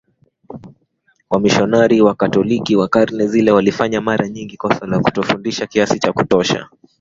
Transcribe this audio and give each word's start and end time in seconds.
Wamisionari 1.29 2.01
Wakatoliki 2.01 2.75
wa 2.75 2.87
karne 2.87 3.27
zile 3.27 3.51
walifanya 3.51 4.01
mara 4.01 4.29
nyingi 4.29 4.57
kosa 4.57 4.85
la 4.87 4.99
kutofundisha 4.99 5.67
kiasi 5.67 5.99
cha 5.99 6.13
kutosha 6.13 6.69